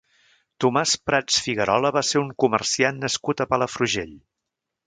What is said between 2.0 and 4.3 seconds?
ser un comerciant nascut a Palafrugell.